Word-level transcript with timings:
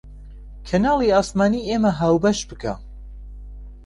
کەناڵی 0.67 1.13
ئاسمانی 1.15 1.65
ئێمە 1.67 1.91
هاوبەش 1.99 2.39
بکە 2.49 2.73